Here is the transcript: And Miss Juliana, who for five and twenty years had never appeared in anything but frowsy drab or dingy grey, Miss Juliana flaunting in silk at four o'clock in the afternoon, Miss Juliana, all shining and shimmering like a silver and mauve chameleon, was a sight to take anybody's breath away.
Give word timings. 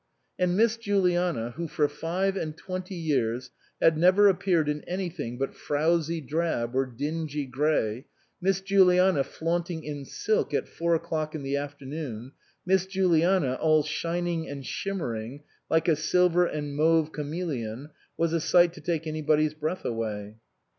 And 0.39 0.57
Miss 0.57 0.77
Juliana, 0.77 1.51
who 1.51 1.67
for 1.67 1.87
five 1.87 2.35
and 2.35 2.57
twenty 2.57 2.95
years 2.95 3.51
had 3.79 3.99
never 3.99 4.27
appeared 4.29 4.67
in 4.67 4.81
anything 4.85 5.37
but 5.37 5.53
frowsy 5.53 6.19
drab 6.21 6.73
or 6.73 6.87
dingy 6.87 7.45
grey, 7.45 8.07
Miss 8.41 8.61
Juliana 8.61 9.23
flaunting 9.23 9.83
in 9.83 10.05
silk 10.05 10.55
at 10.55 10.67
four 10.67 10.95
o'clock 10.95 11.35
in 11.35 11.43
the 11.43 11.55
afternoon, 11.55 12.31
Miss 12.65 12.87
Juliana, 12.87 13.59
all 13.61 13.83
shining 13.83 14.49
and 14.49 14.65
shimmering 14.65 15.43
like 15.69 15.87
a 15.87 15.95
silver 15.95 16.47
and 16.47 16.75
mauve 16.75 17.11
chameleon, 17.13 17.91
was 18.17 18.33
a 18.33 18.41
sight 18.41 18.73
to 18.73 18.81
take 18.81 19.05
anybody's 19.05 19.53
breath 19.53 19.85
away. 19.85 20.37